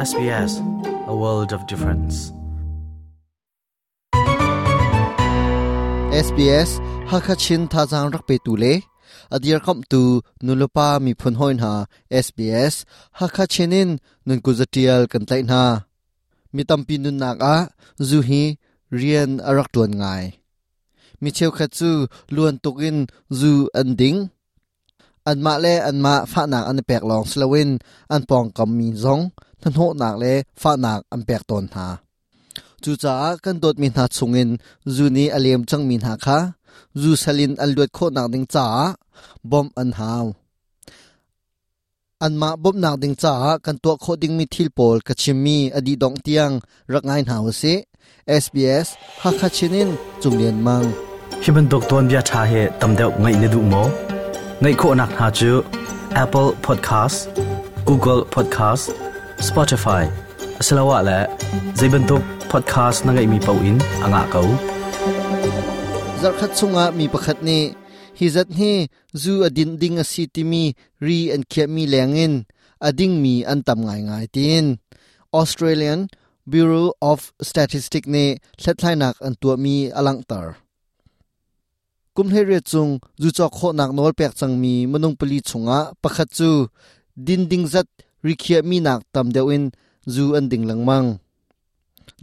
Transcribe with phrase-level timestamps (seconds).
[0.00, 0.52] SBS
[1.12, 2.32] a world of difference.
[6.26, 6.80] SBS
[7.12, 8.80] Hakachin Thazang Rakpe Tule,
[9.28, 12.88] Adir Kam Tu Nulupa Mi Phun Hoin Ha SBS
[13.20, 15.84] Hakachinin Nun Kuzatial Kan Tlai Na
[16.54, 17.56] Mi Tampi Nun Nak A
[18.00, 18.56] Zuhi
[18.88, 20.40] Rian Arak Tuan Ngai.
[21.20, 24.32] Mi Cheu Khachu Luan Tukin Zu Anding
[25.28, 28.96] An Ma Le, An Ma Fa Nak An Pek Long Slawin, An Pong Kam Mi
[28.96, 29.36] Zong.
[29.62, 30.32] Than Ho Nak Le
[30.62, 31.88] Fa Nak An Pek Ton Ha
[32.84, 33.14] จูจ้า
[33.44, 34.50] กันโดดมินหาชงอิน
[34.96, 36.38] จูนี้อเลียมจังมินหาค่ะ
[37.00, 38.66] จูสลินอันลวดโคหนักดิงจ้า
[39.50, 40.24] บอมอันหาว
[42.22, 43.34] อันมาบอมนักดิงจ้า
[43.66, 46.50] กันตัวโคดิงมิทิลโปลกชิมีอดีดองเตียง
[46.92, 47.62] รักงานหาวเส
[48.42, 48.88] SBS
[49.22, 49.88] ฮักคชินิน
[50.22, 50.84] จุงเลียนมัง
[51.44, 53.82] hi ban dok ton bia tha he tam deuh ngai ne du mo
[54.62, 55.50] ngai kho nak ha chu
[56.22, 57.18] apple podcast
[57.88, 58.84] google podcast
[59.40, 60.04] spotify.
[60.60, 61.18] Asalawa le
[61.78, 64.48] zaiban dok podcast na ngai mi pau in, anga kau.
[66.20, 66.52] Zar khat
[66.98, 67.72] mi pakhat ni.
[68.18, 68.72] Hi zat hi
[69.22, 70.64] zu adin ding a si ti mi,
[71.00, 72.34] ri an khia mi lengin
[72.88, 74.66] ading mi an tam ngai ngai tin
[75.32, 76.00] Australian
[76.50, 78.24] Bureau of Statistics ne
[78.60, 80.48] thlatlai nak an tu mi alang tar.
[82.14, 85.78] Kum he re chung, zu chok kho nak nol pek chang mi, manung pali chunga
[86.02, 86.50] pakhat chu.
[87.26, 87.88] Din ding zat
[88.26, 89.64] rikhia mi nak tam deuin
[90.14, 91.08] zu an ding langmang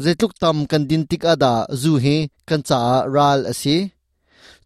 [0.03, 2.15] zaitluk tam kan din tik ada zu he
[2.47, 2.79] kan cha
[3.15, 3.77] ral asi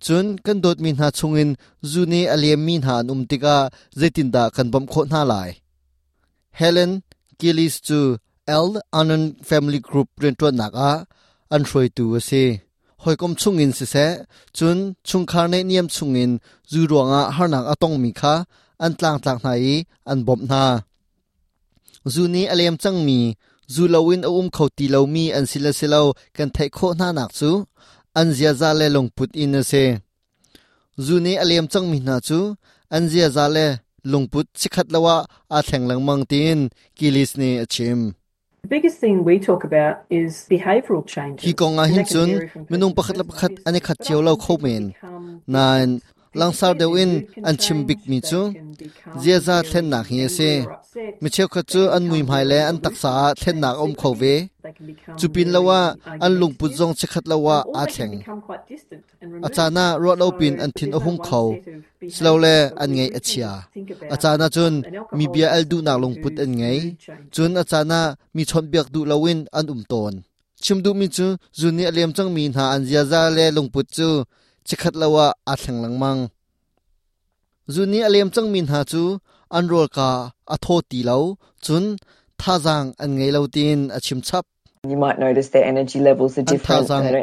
[0.04, 1.50] chun kan dot min ha chungin
[1.92, 3.58] zu ne aliam min han um tika
[4.00, 5.50] zaitin da kan bom kho na lai.
[6.60, 6.92] Helen
[7.40, 8.00] kilis chu
[8.66, 10.92] l anan family group rento naka
[11.54, 12.44] an roi tu ase
[13.04, 14.06] hoi kom chungin se se,
[14.58, 16.32] chun chung khar ne niam chungin
[16.72, 18.36] zu ruanga harnak atong mi kha
[18.84, 19.76] an tlang tlang nai
[20.12, 20.64] an bom na
[22.06, 23.36] zu ni aliam chang mi
[23.74, 27.32] zu lawin um kho ti lo mi an sila silo kan thai kho na nak
[27.40, 27.52] chu
[28.20, 29.84] an zia za le long put in se
[31.06, 32.40] zu ni aliam chang mi na chu
[32.96, 33.66] an zia za le
[34.12, 35.16] long put chikhat lawa
[35.56, 36.60] a thleng lang mang tin
[36.98, 38.02] kilis ni achim
[38.64, 41.46] The biggest thing we talk about is behavioural changes.
[41.46, 43.30] hi kong a And hin that can chun vary from minung person pakhat la to
[43.32, 43.68] pakhat person.
[43.68, 45.88] ani khat cheu lo kho men Become nan
[46.42, 46.80] langsar different.
[46.82, 49.68] deuin Mood can an chim bik change, mi they chu can become zia za very
[49.70, 50.50] thlen nak hi se
[51.02, 54.36] angry mi cheu chu an mui mai le an taksa thlen nak om kho ve
[54.64, 55.80] They can lawa
[56.26, 56.98] an lung pu argumentative.
[57.00, 58.24] che chikhat lawa a they
[59.48, 61.42] achana ro lo pin an thin ahung kho
[62.24, 63.52] no le an we achia
[64.14, 64.74] achana chun
[65.18, 66.80] mi bia al du nak linked put an ngai
[67.34, 68.00] chun achana
[68.36, 70.16] mi chon biak du lawin an um ton
[70.64, 71.28] chim du mi chu
[71.60, 74.10] zuni alem chang mi na an zia za le long put chu
[74.68, 76.22] chikhat lawa a à, thleng lang mang.
[77.76, 79.04] Zuni alem chang min ha chu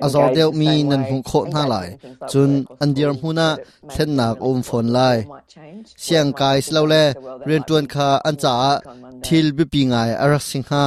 [0.07, 1.09] azor engage deu the mi same nan way.
[1.11, 3.49] hung kho na Engagement lai in things like chun work or an dir school, huna
[3.49, 4.93] but it may thlen be nak really um phone important.
[4.97, 5.87] lai School might change.
[6.05, 7.39] siang Work kai might slow not le go well.
[7.39, 9.23] There ren might tuan be kha an more cha work on Monday.
[9.27, 10.85] thil bi pi ngai arak sing ha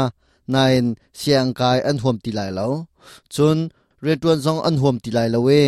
[0.53, 0.85] nain
[1.19, 2.69] siang kai an huam ti lai lo
[3.33, 3.59] chun
[4.05, 5.61] ren tuan zong an huam ti lai lo we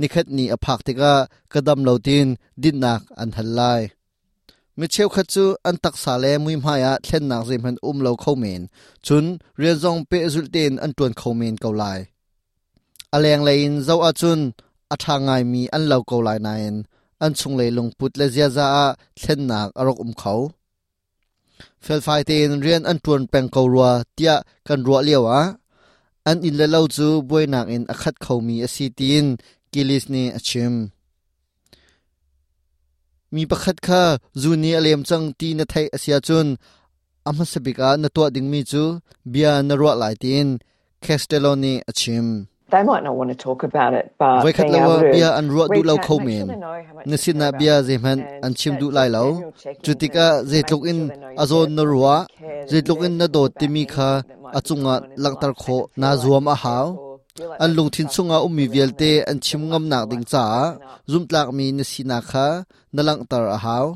[0.00, 1.14] nikhat ni a phak te ka
[1.52, 2.28] kadam lo tin
[2.62, 3.82] din nak an hal lai
[4.80, 7.76] mi cheu kha chu an tak sa le mui ma ya thlen nak zim han
[7.88, 8.62] um lo kho men
[9.06, 9.26] chun
[9.60, 12.00] rian zong pe zul ten an tuan kho men ko lai
[13.14, 14.40] aleng lein zo a chun,
[14.94, 16.76] a tha ngai mi an lo ko lai nain
[17.24, 18.86] an chung le lung put le zia za a
[19.20, 20.36] thlen nak arok um kho
[21.84, 24.36] fel fai ten rian an tuan peng ko ruwa tia
[24.66, 25.38] kan ruwa liawa
[26.30, 29.26] an in le lo chu boi nak in a khat kho mi a si tin,
[29.72, 30.74] kilis ni achim
[33.34, 34.02] mi pakhat kha
[34.42, 36.48] zuni alem chang ti na thai asia chun
[37.28, 38.82] ama sabika na to ding mi chu
[39.32, 40.48] bia na ruwa lai tin
[41.04, 42.28] castelloni achim
[42.70, 45.10] They might not want to talk about it, but voi khat being able lawa to
[45.14, 47.06] bia an ruwa du reach lo out, kho make sure men they know how much
[47.10, 48.94] na they sin na care bia about zem han and an chim that du just
[48.98, 51.66] lai lo general check-ins chutika and ze making tluk in sure they know you're azon
[51.66, 53.32] there na for them, ruwa you care, that ze you're tluk in there na for
[53.34, 55.24] do them ti about mi kha anything that might be achunga going on in their
[55.24, 55.62] langtar life.
[55.62, 56.86] kho They can na feel like zuam they a can haw
[57.62, 60.44] an lung thin trust chunga people ummi velte an chim ngam nak ding cha,
[61.10, 62.46] zum tlak mi na sina kha
[62.94, 63.86] nalang tar a haw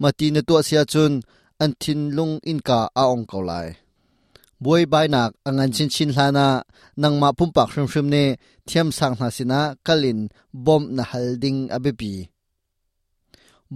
[0.00, 1.12] mati na to sia chun,
[1.64, 3.68] an thin lung in ka a ong ko lai.
[4.64, 6.48] Boy bai nak, ang an chin chin hlana
[7.02, 8.24] nang ma pum pak shrim shrim ne,
[8.68, 10.20] thiam sang na sina kalin,
[10.64, 12.14] bom na hal ding abepi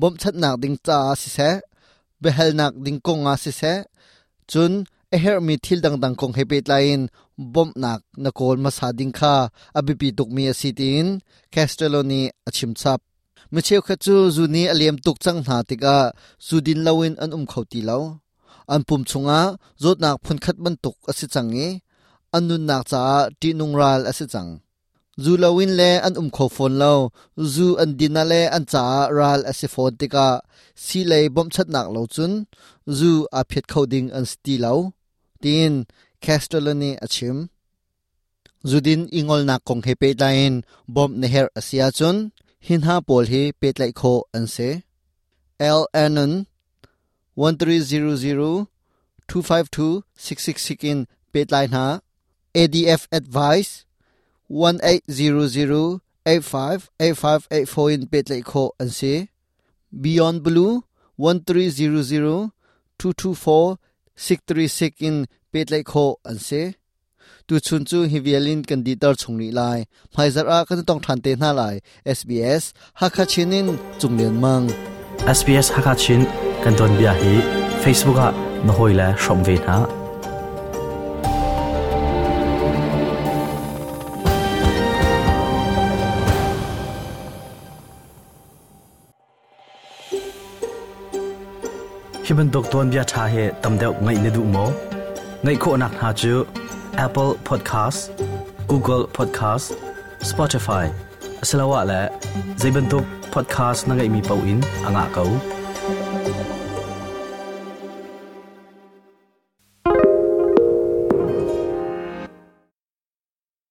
[0.01, 1.51] bom chat nak ding cha si se,
[2.23, 3.75] behel nak ding konga si se,
[4.51, 4.73] chun
[5.12, 7.00] her mi thil dang dang kong hepet lain
[7.53, 9.35] bom nak na kol ma sa ding kha
[9.79, 11.06] abipi tuk mi asitin
[11.55, 13.00] castelloni achim chap.
[13.53, 15.97] Mi cheu kha chu zu ni aliam tuk chang na tika
[16.47, 18.05] zu din lawin an um khauti law
[18.73, 19.41] an pum chunga,
[19.82, 21.81] zot nak phun khat ban tuk asi changi e,
[22.37, 23.02] anun nak cha
[23.41, 24.50] ti nungral asi chang.
[25.25, 26.94] Zu lawin le an um kho phone lo,
[27.55, 28.85] zu an dina le an cha
[29.19, 30.29] ral asi phone tika
[30.85, 32.32] si le bom chat nak lo chun,
[32.99, 34.75] zu a phet khoding an sti lo
[35.47, 35.87] tin,
[36.25, 37.39] castellani achim.
[38.71, 40.55] Zudin ingol na kong he pe lain
[40.95, 42.17] bom neher asia chun,
[42.67, 44.71] hin ha pol hi pe tlai kho an se.
[45.61, 45.83] L.
[46.05, 46.33] Anon
[47.37, 48.67] 1300
[49.29, 50.99] 252 666 in
[51.33, 51.85] pe tlai na.
[52.63, 53.73] Adf advice
[54.49, 59.15] 1800 85 8584 in pe tlai kho an se.
[60.03, 60.75] Beyond blue
[61.17, 62.51] 1300
[62.99, 63.79] 224
[64.17, 66.75] 636 in petlai kho an se?
[67.49, 69.87] Tu chun chu hi vialin kan di tar chung ni lai.
[70.17, 71.75] Mai zar a kan tong than te na lai.
[72.19, 73.69] SBS ha kha chinin
[74.01, 74.67] chung len mang.
[75.37, 76.23] SBS Hakachin
[76.63, 77.35] kan don bia hi.
[77.83, 78.29] Facebook a
[78.67, 80.06] no hoi la shom ve na
[92.26, 94.64] hiban dok ton bia tha he tamdeu ngai ne du mo
[95.44, 96.32] ngai kho nak ha chu
[97.05, 98.00] Apple Podcast
[98.70, 99.67] Google Podcast
[100.31, 100.84] Spotify
[101.43, 102.00] asalawa la
[102.62, 105.31] zaiban dok podcast na ngai mi pau in anga kau